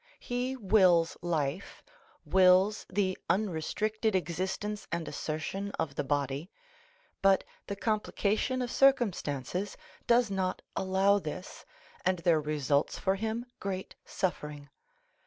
He 0.19 0.57
wills 0.57 1.15
life—wills 1.21 2.87
the 2.89 3.15
unrestricted 3.29 4.15
existence 4.15 4.87
and 4.91 5.07
assertion 5.07 5.69
of 5.77 5.93
the 5.93 6.03
body; 6.03 6.49
but 7.21 7.43
the 7.67 7.75
complication 7.75 8.63
of 8.63 8.71
circumstances 8.71 9.77
does 10.07 10.31
not 10.31 10.63
allow 10.75 11.19
this, 11.19 11.65
and 12.03 12.17
there 12.17 12.41
results 12.41 12.97
for 12.97 13.13
him 13.13 13.45
great 13.59 13.93
suffering. 14.03 14.69